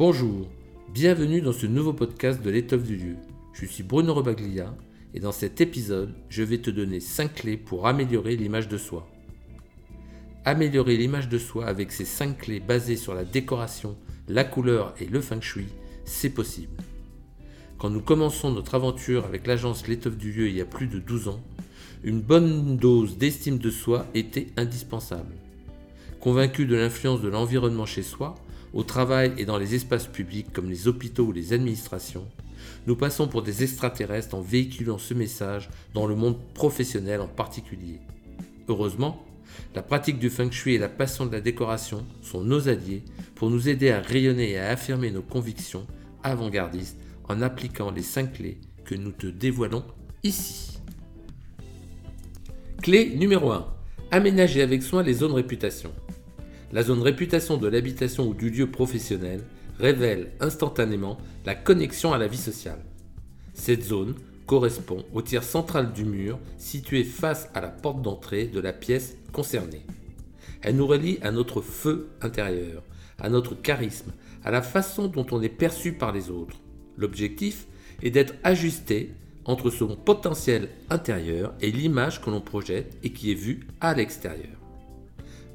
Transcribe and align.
Bonjour, 0.00 0.48
bienvenue 0.94 1.42
dans 1.42 1.52
ce 1.52 1.66
nouveau 1.66 1.92
podcast 1.92 2.42
de 2.42 2.48
l'étoffe 2.48 2.84
du 2.84 2.96
lieu. 2.96 3.16
Je 3.52 3.66
suis 3.66 3.82
Bruno 3.82 4.14
Robaglia 4.14 4.74
et 5.12 5.20
dans 5.20 5.30
cet 5.30 5.60
épisode, 5.60 6.14
je 6.30 6.42
vais 6.42 6.56
te 6.56 6.70
donner 6.70 7.00
5 7.00 7.34
clés 7.34 7.58
pour 7.58 7.86
améliorer 7.86 8.34
l'image 8.34 8.66
de 8.66 8.78
soi. 8.78 9.06
Améliorer 10.46 10.96
l'image 10.96 11.28
de 11.28 11.36
soi 11.36 11.66
avec 11.66 11.92
ces 11.92 12.06
5 12.06 12.38
clés 12.38 12.60
basées 12.60 12.96
sur 12.96 13.12
la 13.12 13.26
décoration, 13.26 13.94
la 14.26 14.42
couleur 14.42 14.94
et 15.00 15.04
le 15.04 15.20
feng 15.20 15.42
shui, 15.42 15.66
c'est 16.06 16.30
possible. 16.30 16.82
Quand 17.76 17.90
nous 17.90 18.00
commençons 18.00 18.50
notre 18.50 18.76
aventure 18.76 19.26
avec 19.26 19.46
l'agence 19.46 19.86
L'étoffe 19.86 20.16
du 20.16 20.32
lieu 20.32 20.48
il 20.48 20.56
y 20.56 20.62
a 20.62 20.64
plus 20.64 20.86
de 20.86 20.98
12 20.98 21.28
ans, 21.28 21.42
une 22.04 22.22
bonne 22.22 22.78
dose 22.78 23.18
d'estime 23.18 23.58
de 23.58 23.70
soi 23.70 24.06
était 24.14 24.46
indispensable. 24.56 25.34
Convaincu 26.20 26.64
de 26.64 26.76
l'influence 26.76 27.20
de 27.20 27.28
l'environnement 27.28 27.84
chez 27.84 28.02
soi, 28.02 28.34
au 28.72 28.82
travail 28.84 29.32
et 29.38 29.44
dans 29.44 29.58
les 29.58 29.74
espaces 29.74 30.06
publics 30.06 30.52
comme 30.52 30.70
les 30.70 30.88
hôpitaux 30.88 31.26
ou 31.26 31.32
les 31.32 31.52
administrations, 31.52 32.26
nous 32.86 32.96
passons 32.96 33.28
pour 33.28 33.42
des 33.42 33.62
extraterrestres 33.62 34.34
en 34.34 34.40
véhiculant 34.40 34.98
ce 34.98 35.14
message 35.14 35.70
dans 35.94 36.06
le 36.06 36.14
monde 36.14 36.38
professionnel 36.54 37.20
en 37.20 37.26
particulier. 37.26 37.98
Heureusement, 38.68 39.24
la 39.74 39.82
pratique 39.82 40.18
du 40.18 40.30
feng 40.30 40.50
shui 40.50 40.74
et 40.74 40.78
la 40.78 40.88
passion 40.88 41.26
de 41.26 41.32
la 41.32 41.40
décoration 41.40 42.04
sont 42.22 42.42
nos 42.42 42.68
alliés 42.68 43.02
pour 43.34 43.50
nous 43.50 43.68
aider 43.68 43.90
à 43.90 44.00
rayonner 44.00 44.52
et 44.52 44.58
à 44.58 44.70
affirmer 44.70 45.10
nos 45.10 45.22
convictions 45.22 45.86
avant-gardistes 46.22 46.98
en 47.28 47.42
appliquant 47.42 47.90
les 47.90 48.02
5 48.02 48.32
clés 48.34 48.58
que 48.84 48.94
nous 48.94 49.12
te 49.12 49.26
dévoilons 49.26 49.84
ici. 50.22 50.78
Clé 52.82 53.14
numéro 53.16 53.52
1. 53.52 53.66
Aménager 54.10 54.62
avec 54.62 54.82
soin 54.82 55.02
les 55.02 55.14
zones 55.14 55.32
réputation. 55.32 55.92
La 56.72 56.84
zone 56.84 57.02
réputation 57.02 57.56
de 57.56 57.66
l'habitation 57.66 58.28
ou 58.28 58.34
du 58.34 58.48
lieu 58.48 58.70
professionnel 58.70 59.42
révèle 59.80 60.30
instantanément 60.38 61.18
la 61.44 61.56
connexion 61.56 62.12
à 62.12 62.18
la 62.18 62.28
vie 62.28 62.36
sociale. 62.36 62.84
Cette 63.54 63.82
zone 63.82 64.14
correspond 64.46 65.04
au 65.12 65.20
tiers 65.20 65.42
central 65.42 65.92
du 65.92 66.04
mur 66.04 66.38
situé 66.58 67.02
face 67.02 67.48
à 67.54 67.60
la 67.60 67.70
porte 67.70 68.02
d'entrée 68.02 68.46
de 68.46 68.60
la 68.60 68.72
pièce 68.72 69.16
concernée. 69.32 69.84
Elle 70.62 70.76
nous 70.76 70.86
relie 70.86 71.18
à 71.22 71.32
notre 71.32 71.60
feu 71.60 72.10
intérieur, 72.20 72.84
à 73.18 73.28
notre 73.28 73.60
charisme, 73.60 74.12
à 74.44 74.52
la 74.52 74.62
façon 74.62 75.08
dont 75.08 75.26
on 75.32 75.42
est 75.42 75.48
perçu 75.48 75.92
par 75.92 76.12
les 76.12 76.30
autres. 76.30 76.56
L'objectif 76.96 77.66
est 78.02 78.10
d'être 78.10 78.34
ajusté 78.44 79.10
entre 79.44 79.70
son 79.70 79.96
potentiel 79.96 80.68
intérieur 80.88 81.52
et 81.60 81.72
l'image 81.72 82.20
que 82.20 82.30
l'on 82.30 82.40
projette 82.40 82.96
et 83.02 83.10
qui 83.10 83.32
est 83.32 83.34
vue 83.34 83.66
à 83.80 83.92
l'extérieur. 83.94 84.60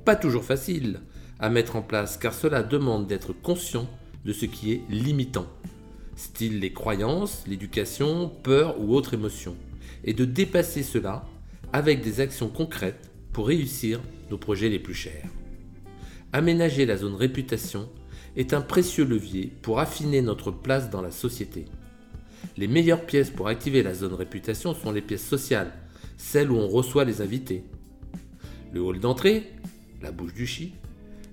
Pas 0.05 0.15
toujours 0.15 0.45
facile 0.45 0.99
à 1.39 1.49
mettre 1.49 1.75
en 1.75 1.81
place 1.81 2.17
car 2.17 2.35
cela 2.35 2.61
demande 2.61 3.07
d'être 3.07 3.33
conscient 3.33 3.89
de 4.23 4.33
ce 4.33 4.45
qui 4.45 4.71
est 4.71 4.81
limitant, 4.87 5.47
style 6.15 6.59
les 6.59 6.71
croyances, 6.71 7.43
l'éducation, 7.47 8.29
peur 8.29 8.79
ou 8.79 8.93
autres 8.93 9.15
émotions, 9.15 9.55
et 10.03 10.13
de 10.13 10.23
dépasser 10.23 10.83
cela 10.83 11.25
avec 11.73 12.03
des 12.03 12.19
actions 12.19 12.49
concrètes 12.49 13.09
pour 13.33 13.47
réussir 13.47 13.99
nos 14.29 14.37
projets 14.37 14.69
les 14.69 14.77
plus 14.77 14.93
chers. 14.93 15.27
Aménager 16.33 16.85
la 16.85 16.97
zone 16.97 17.15
réputation 17.15 17.89
est 18.35 18.53
un 18.53 18.61
précieux 18.61 19.05
levier 19.05 19.51
pour 19.63 19.79
affiner 19.79 20.21
notre 20.21 20.51
place 20.51 20.91
dans 20.91 21.01
la 21.01 21.11
société. 21.11 21.65
Les 22.57 22.67
meilleures 22.67 23.07
pièces 23.07 23.31
pour 23.31 23.47
activer 23.47 23.81
la 23.81 23.95
zone 23.95 24.13
réputation 24.13 24.75
sont 24.75 24.91
les 24.91 25.01
pièces 25.01 25.27
sociales, 25.27 25.73
celles 26.15 26.51
où 26.51 26.57
on 26.57 26.67
reçoit 26.67 27.05
les 27.05 27.21
invités. 27.21 27.63
Le 28.71 28.81
hall 28.81 28.99
d'entrée, 28.99 29.51
la 30.01 30.11
bouche 30.11 30.33
du 30.33 30.45
chi, 30.45 30.73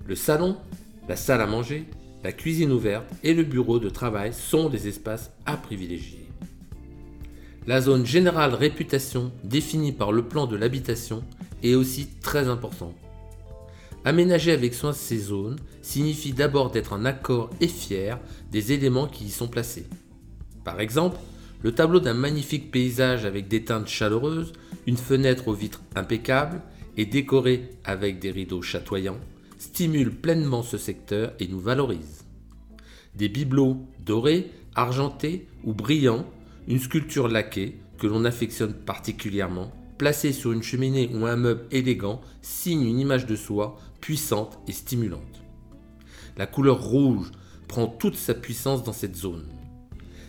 le 0.07 0.15
salon, 0.15 0.57
la 1.07 1.15
salle 1.15 1.41
à 1.41 1.47
manger, 1.47 1.85
la 2.23 2.31
cuisine 2.31 2.71
ouverte 2.71 3.07
et 3.23 3.33
le 3.33 3.43
bureau 3.43 3.79
de 3.79 3.89
travail 3.89 4.33
sont 4.33 4.69
des 4.69 4.87
espaces 4.87 5.31
à 5.45 5.57
privilégier. 5.57 6.27
La 7.67 7.81
zone 7.81 8.05
générale 8.05 8.53
réputation 8.53 9.31
définie 9.43 9.93
par 9.93 10.11
le 10.11 10.23
plan 10.23 10.47
de 10.47 10.55
l'habitation 10.55 11.23
est 11.63 11.75
aussi 11.75 12.07
très 12.21 12.47
importante. 12.47 12.95
Aménager 14.05 14.51
avec 14.51 14.73
soin 14.73 14.91
ces 14.91 15.17
zones 15.17 15.57
signifie 15.81 16.33
d'abord 16.33 16.71
d'être 16.71 16.91
en 16.91 17.05
accord 17.05 17.49
et 17.61 17.69
fier 17.69 18.19
des 18.51 18.73
éléments 18.73 19.07
qui 19.07 19.25
y 19.25 19.29
sont 19.31 19.47
placés. 19.47 19.85
Par 20.65 20.81
exemple, 20.81 21.17
le 21.61 21.73
tableau 21.73 22.01
d'un 22.01 22.13
magnifique 22.13 22.69
paysage 22.69 23.23
avec 23.23 23.47
des 23.47 23.63
teintes 23.63 23.87
chaleureuses, 23.87 24.51
une 24.85 24.97
fenêtre 24.97 25.47
aux 25.47 25.53
vitres 25.53 25.81
impeccables 25.95 26.61
et 26.97 27.05
décorée 27.05 27.69
avec 27.83 28.19
des 28.19 28.31
rideaux 28.31 28.61
chatoyants, 28.61 29.19
stimule 29.57 30.11
pleinement 30.11 30.63
ce 30.63 30.77
secteur 30.77 31.33
et 31.39 31.47
nous 31.47 31.59
valorise. 31.59 32.25
Des 33.15 33.29
bibelots 33.29 33.77
dorés, 34.05 34.51
argentés 34.75 35.47
ou 35.63 35.73
brillants, 35.73 36.25
une 36.67 36.79
sculpture 36.79 37.27
laquée 37.27 37.77
que 37.97 38.07
l'on 38.07 38.25
affectionne 38.25 38.73
particulièrement, 38.73 39.71
placée 39.97 40.33
sur 40.33 40.51
une 40.51 40.63
cheminée 40.63 41.09
ou 41.13 41.25
un 41.25 41.35
meuble 41.35 41.65
élégant, 41.71 42.21
signe 42.41 42.85
une 42.85 42.99
image 42.99 43.25
de 43.25 43.35
soi 43.35 43.77
puissante 44.01 44.59
et 44.67 44.71
stimulante. 44.71 45.41
La 46.35 46.47
couleur 46.47 46.81
rouge 46.81 47.31
prend 47.67 47.87
toute 47.87 48.15
sa 48.15 48.33
puissance 48.33 48.83
dans 48.83 48.93
cette 48.93 49.15
zone. 49.15 49.45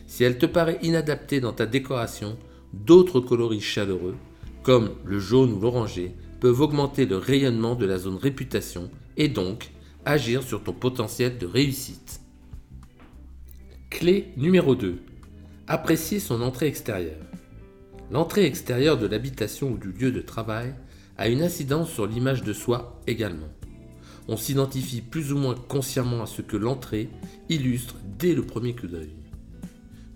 Si 0.07 0.23
elle 0.23 0.39
te 0.39 0.47
paraît 0.47 0.79
inadaptée 0.83 1.41
dans 1.41 1.53
ta 1.53 1.67
décoration, 1.67 2.37
d'autres 2.73 3.21
coloris 3.21 3.61
chaleureux, 3.61 4.15
comme 4.63 4.91
le 5.05 5.19
jaune 5.19 5.53
ou 5.55 5.61
l'oranger, 5.61 6.15
augmenter 6.49 7.07
le 7.07 7.17
rayonnement 7.17 7.75
de 7.75 7.87
la 7.87 7.99
zone 7.99 8.17
réputation 8.17 8.91
et 9.17 9.29
donc 9.29 9.71
agir 10.05 10.43
sur 10.43 10.63
ton 10.63 10.73
potentiel 10.73 11.39
de 11.39 11.47
réussite. 11.47 12.21
Clé 13.91 14.33
numéro 14.37 14.75
2. 14.75 14.99
Apprécier 15.67 16.21
son 16.21 16.43
entrée 16.43 16.67
extérieure. 16.67 17.21
L'entrée 18.11 18.45
extérieure 18.45 18.99
de 18.99 19.07
l'habitation 19.07 19.71
ou 19.71 19.79
du 19.79 19.93
lieu 19.93 20.13
de 20.13 20.21
travail 20.21 20.75
a 21.17 21.29
une 21.29 21.43
incidence 21.43 21.91
sur 21.91 22.07
l'image 22.07 22.43
de 22.43 22.53
soi 22.53 23.01
également 23.07 23.49
on 24.29 24.37
s'identifie 24.37 25.03
plus 25.03 25.33
ou 25.33 25.39
moins 25.39 25.55
consciemment 25.55 26.23
à 26.23 26.27
ce 26.27 26.43
que 26.43 26.57
l'entrée 26.57 27.11
illustre 27.49 27.97
dès 28.19 28.35
le 28.35 28.43
premier 28.43 28.75
coup 28.75 28.87
d'œil. 28.87 29.11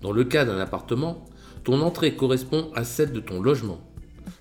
Dans 0.00 0.12
le 0.12 0.24
cas 0.24 0.44
d'un 0.44 0.58
appartement, 0.58 1.24
ton 1.64 1.80
entrée 1.82 2.14
correspond 2.14 2.70
à 2.74 2.84
celle 2.84 3.12
de 3.12 3.20
ton 3.20 3.42
logement. 3.42 3.80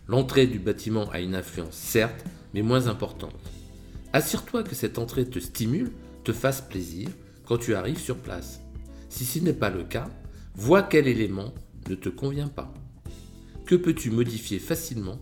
L'entrée 0.07 0.47
du 0.47 0.59
bâtiment 0.59 1.09
a 1.12 1.19
une 1.19 1.35
influence 1.35 1.75
certes, 1.75 2.23
mais 2.53 2.62
moins 2.62 2.88
importante. 2.88 3.35
Assure-toi 4.13 4.63
que 4.63 4.73
cette 4.73 5.00
entrée 5.00 5.25
te 5.25 5.40
stimule, 5.40 5.91
te 6.23 6.31
fasse 6.31 6.62
plaisir 6.62 7.09
quand 7.45 7.57
tu 7.57 7.75
arrives 7.75 8.00
sur 8.00 8.18
place. 8.18 8.62
Si 9.09 9.25
ce 9.25 9.40
n'est 9.40 9.53
pas 9.53 9.69
le 9.69 9.84
cas, 9.84 10.09
vois 10.56 10.84
quel 10.84 11.07
élément 11.07 11.53
ne 11.90 11.95
te 11.95 12.07
convient 12.07 12.47
pas. 12.47 12.73
Que 13.66 13.75
peux-tu 13.75 14.09
modifier 14.09 14.59
facilement 14.59 15.19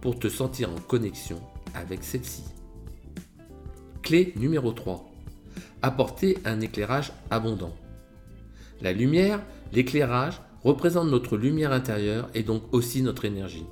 pour 0.00 0.18
te 0.18 0.28
sentir 0.28 0.70
en 0.70 0.80
connexion 0.80 1.40
avec 1.74 2.02
celle-ci? 2.02 2.42
Clé 4.02 4.32
numéro 4.36 4.72
3. 4.72 5.08
Apporter 5.82 6.38
un 6.44 6.60
éclairage 6.60 7.12
abondant. 7.30 7.74
La 8.80 8.92
lumière, 8.92 9.40
l'éclairage, 9.72 10.40
représentent 10.64 11.10
notre 11.10 11.36
lumière 11.36 11.72
intérieure 11.72 12.28
et 12.34 12.42
donc 12.42 12.62
aussi 12.72 13.02
notre 13.02 13.24
énergie. 13.24 13.66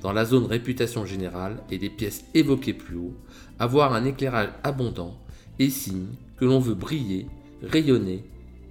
Dans 0.00 0.12
la 0.12 0.24
zone 0.24 0.46
réputation 0.46 1.04
générale 1.04 1.62
et 1.70 1.78
des 1.78 1.90
pièces 1.90 2.24
évoquées 2.32 2.72
plus 2.72 2.96
haut, 2.96 3.14
avoir 3.58 3.92
un 3.92 4.04
éclairage 4.04 4.48
abondant 4.62 5.18
est 5.58 5.68
signe 5.68 6.06
que 6.38 6.46
l'on 6.46 6.58
veut 6.58 6.74
briller, 6.74 7.26
rayonner, 7.62 8.24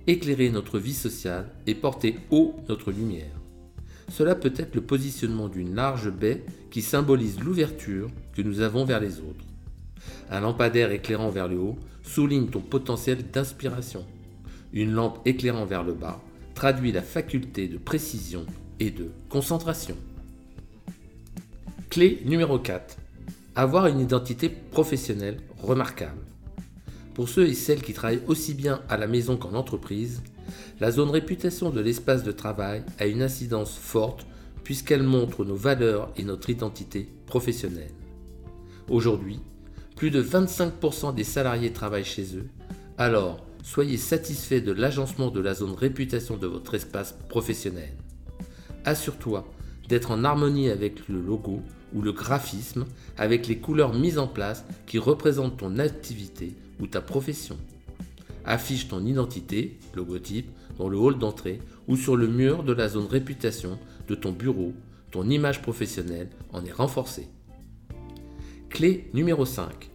éclairer 0.07 0.49
notre 0.49 0.79
vie 0.79 0.93
sociale 0.93 1.51
et 1.67 1.75
porter 1.75 2.17
haut 2.31 2.55
notre 2.67 2.91
lumière. 2.91 3.39
Cela 4.09 4.33
peut 4.33 4.53
être 4.55 4.73
le 4.73 4.81
positionnement 4.81 5.49
d'une 5.49 5.75
large 5.75 6.09
baie 6.09 6.43
qui 6.71 6.81
symbolise 6.81 7.39
l'ouverture 7.39 8.09
que 8.33 8.41
nous 8.41 8.61
avons 8.61 8.83
vers 8.83 8.99
les 8.99 9.19
autres. 9.19 9.45
Un 10.31 10.39
lampadaire 10.39 10.91
éclairant 10.91 11.29
vers 11.29 11.47
le 11.47 11.59
haut 11.59 11.77
souligne 12.01 12.47
ton 12.47 12.61
potentiel 12.61 13.29
d'inspiration. 13.31 14.03
Une 14.73 14.93
lampe 14.93 15.19
éclairant 15.25 15.65
vers 15.65 15.83
le 15.83 15.93
bas 15.93 16.21
traduit 16.55 16.91
la 16.91 17.03
faculté 17.03 17.67
de 17.67 17.77
précision 17.77 18.47
et 18.79 18.89
de 18.89 19.11
concentration. 19.29 19.95
Clé 21.89 22.21
numéro 22.23 22.59
4. 22.59 22.97
Avoir 23.55 23.87
une 23.87 23.99
identité 23.99 24.47
professionnelle 24.47 25.39
remarquable. 25.57 26.21
Pour 27.15 27.29
ceux 27.29 27.47
et 27.47 27.55
celles 27.55 27.81
qui 27.81 27.93
travaillent 27.93 28.21
aussi 28.27 28.53
bien 28.53 28.83
à 28.89 28.95
la 28.95 29.07
maison 29.07 29.37
qu'en 29.37 29.55
entreprise, 29.55 30.21
la 30.79 30.91
zone 30.91 31.09
réputation 31.09 31.71
de 31.71 31.81
l'espace 31.81 32.23
de 32.23 32.31
travail 32.31 32.83
a 32.99 33.07
une 33.07 33.23
incidence 33.23 33.75
forte 33.75 34.27
puisqu'elle 34.63 35.01
montre 35.01 35.43
nos 35.43 35.55
valeurs 35.55 36.13
et 36.15 36.23
notre 36.23 36.51
identité 36.51 37.09
professionnelle. 37.25 37.89
Aujourd'hui, 38.87 39.39
plus 39.95 40.11
de 40.11 40.21
25% 40.21 41.15
des 41.15 41.23
salariés 41.23 41.73
travaillent 41.73 42.05
chez 42.05 42.37
eux. 42.37 42.49
Alors, 42.99 43.43
soyez 43.63 43.97
satisfait 43.97 44.61
de 44.61 44.73
l'agencement 44.73 45.31
de 45.31 45.39
la 45.39 45.55
zone 45.55 45.73
réputation 45.73 46.37
de 46.37 46.45
votre 46.45 46.75
espace 46.75 47.17
professionnel. 47.29 47.97
Assure-toi 48.85 49.51
d'être 49.87 50.11
en 50.11 50.23
harmonie 50.23 50.69
avec 50.69 51.07
le 51.07 51.19
logo 51.19 51.63
ou 51.93 52.01
le 52.01 52.11
graphisme, 52.11 52.85
avec 53.17 53.47
les 53.47 53.57
couleurs 53.57 53.93
mises 53.93 54.19
en 54.19 54.27
place 54.27 54.65
qui 54.85 54.97
représentent 54.97 55.57
ton 55.57 55.79
activité 55.79 56.55
ou 56.79 56.87
ta 56.87 57.01
profession. 57.01 57.57
Affiche 58.45 58.87
ton 58.87 59.05
identité, 59.05 59.79
logotype, 59.95 60.49
dans 60.77 60.89
le 60.89 60.97
hall 60.97 61.19
d'entrée 61.19 61.59
ou 61.87 61.97
sur 61.97 62.15
le 62.15 62.27
mur 62.27 62.63
de 62.63 62.73
la 62.73 62.87
zone 62.87 63.05
réputation 63.05 63.77
de 64.07 64.15
ton 64.15 64.31
bureau. 64.31 64.73
Ton 65.11 65.29
image 65.29 65.61
professionnelle 65.61 66.29
en 66.53 66.63
est 66.65 66.71
renforcée. 66.71 67.27
Clé 68.69 69.09
numéro 69.13 69.45
5. 69.45 69.89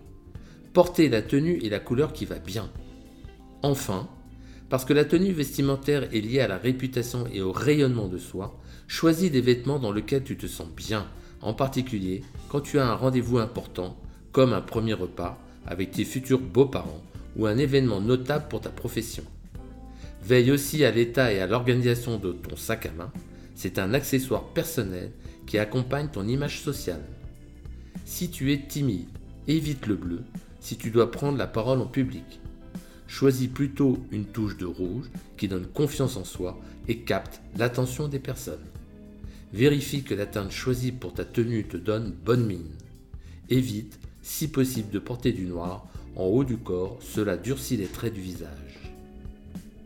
Porter 0.72 1.08
la 1.08 1.22
tenue 1.22 1.58
et 1.62 1.70
la 1.70 1.78
couleur 1.78 2.12
qui 2.12 2.24
va 2.24 2.38
bien. 2.38 2.70
Enfin, 3.62 4.08
parce 4.68 4.84
que 4.84 4.92
la 4.92 5.04
tenue 5.04 5.32
vestimentaire 5.32 6.12
est 6.14 6.20
liée 6.20 6.40
à 6.40 6.48
la 6.48 6.58
réputation 6.58 7.26
et 7.32 7.40
au 7.40 7.52
rayonnement 7.52 8.08
de 8.08 8.18
soi, 8.18 8.60
choisis 8.88 9.30
des 9.30 9.40
vêtements 9.40 9.78
dans 9.78 9.92
lesquels 9.92 10.24
tu 10.24 10.36
te 10.36 10.46
sens 10.46 10.68
bien, 10.68 11.06
en 11.44 11.54
particulier 11.54 12.22
quand 12.48 12.60
tu 12.60 12.78
as 12.78 12.86
un 12.86 12.94
rendez-vous 12.94 13.38
important, 13.38 13.96
comme 14.32 14.52
un 14.52 14.60
premier 14.60 14.94
repas 14.94 15.38
avec 15.66 15.92
tes 15.92 16.04
futurs 16.04 16.40
beaux-parents 16.40 17.02
ou 17.36 17.46
un 17.46 17.56
événement 17.58 18.00
notable 18.00 18.46
pour 18.48 18.60
ta 18.60 18.70
profession. 18.70 19.24
Veille 20.22 20.50
aussi 20.50 20.84
à 20.84 20.90
l'état 20.90 21.32
et 21.32 21.40
à 21.40 21.46
l'organisation 21.46 22.18
de 22.18 22.32
ton 22.32 22.56
sac 22.56 22.86
à 22.86 22.92
main, 22.92 23.12
c'est 23.54 23.78
un 23.78 23.94
accessoire 23.94 24.44
personnel 24.44 25.12
qui 25.46 25.58
accompagne 25.58 26.08
ton 26.08 26.26
image 26.26 26.60
sociale. 26.60 27.02
Si 28.04 28.30
tu 28.30 28.52
es 28.52 28.58
timide, 28.58 29.08
évite 29.46 29.86
le 29.86 29.96
bleu 29.96 30.22
si 30.60 30.76
tu 30.76 30.90
dois 30.90 31.10
prendre 31.10 31.36
la 31.36 31.46
parole 31.46 31.80
en 31.80 31.86
public. 31.86 32.40
Choisis 33.06 33.48
plutôt 33.48 33.98
une 34.10 34.24
touche 34.24 34.56
de 34.56 34.64
rouge 34.64 35.10
qui 35.36 35.46
donne 35.46 35.66
confiance 35.66 36.16
en 36.16 36.24
soi 36.24 36.58
et 36.88 37.00
capte 37.00 37.42
l'attention 37.58 38.08
des 38.08 38.18
personnes. 38.18 38.64
Vérifie 39.54 40.02
que 40.02 40.14
la 40.14 40.26
teinte 40.26 40.50
choisie 40.50 40.90
pour 40.90 41.14
ta 41.14 41.24
tenue 41.24 41.62
te 41.62 41.76
donne 41.76 42.10
bonne 42.10 42.44
mine. 42.44 42.72
Évite, 43.48 44.00
si 44.20 44.48
possible, 44.48 44.90
de 44.90 44.98
porter 44.98 45.30
du 45.30 45.44
noir 45.44 45.86
en 46.16 46.24
haut 46.24 46.42
du 46.42 46.56
corps, 46.56 46.98
cela 47.00 47.36
durcit 47.36 47.76
les 47.76 47.86
traits 47.86 48.12
du 48.12 48.20
visage. 48.20 48.90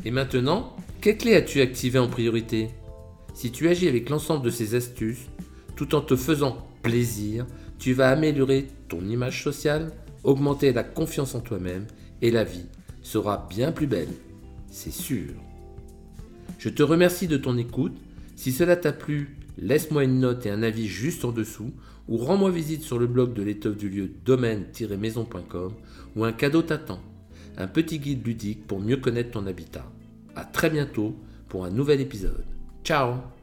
Et 0.06 0.10
maintenant, 0.10 0.74
quelle 1.02 1.18
clé 1.18 1.34
as-tu 1.34 1.60
activé 1.60 1.98
en 1.98 2.08
priorité? 2.08 2.70
Si 3.34 3.50
tu 3.52 3.68
agis 3.68 3.88
avec 3.88 4.08
l'ensemble 4.08 4.42
de 4.42 4.48
ces 4.48 4.74
astuces, 4.74 5.26
tout 5.76 5.94
en 5.94 6.00
te 6.00 6.16
faisant 6.16 6.66
plaisir, 6.82 7.44
tu 7.78 7.92
vas 7.92 8.08
améliorer 8.08 8.68
ton 8.88 9.06
image 9.06 9.44
sociale, 9.44 9.92
augmenter 10.24 10.72
la 10.72 10.82
confiance 10.82 11.34
en 11.34 11.40
toi-même 11.40 11.84
et 12.22 12.30
la 12.30 12.44
vie 12.44 12.64
sera 13.02 13.46
bien 13.50 13.70
plus 13.70 13.86
belle, 13.86 14.14
c'est 14.70 14.94
sûr. 14.94 15.34
Je 16.58 16.70
te 16.70 16.82
remercie 16.82 17.28
de 17.28 17.36
ton 17.36 17.58
écoute. 17.58 17.98
Si 18.34 18.50
cela 18.52 18.76
t'a 18.76 18.92
plu, 18.92 19.36
laisse-moi 19.58 20.04
une 20.04 20.20
note 20.20 20.46
et 20.46 20.50
un 20.50 20.62
avis 20.62 20.86
juste 20.86 21.24
en 21.24 21.32
dessous 21.32 21.72
ou 22.08 22.16
rends-moi 22.16 22.50
visite 22.50 22.82
sur 22.82 22.98
le 22.98 23.06
blog 23.06 23.34
de 23.34 23.42
l'étoffe 23.42 23.76
du 23.76 23.88
lieu 23.88 24.10
domaine-maison.com 24.24 25.72
où 26.16 26.24
un 26.24 26.32
cadeau 26.32 26.62
t'attend, 26.62 27.00
un 27.56 27.66
petit 27.66 27.98
guide 27.98 28.26
ludique 28.26 28.66
pour 28.66 28.80
mieux 28.80 28.96
connaître 28.96 29.32
ton 29.32 29.46
habitat. 29.46 29.84
A 30.36 30.44
très 30.44 30.70
bientôt 30.70 31.16
pour 31.48 31.64
un 31.64 31.70
nouvel 31.70 32.00
épisode. 32.00 32.44
Ciao 32.84 33.37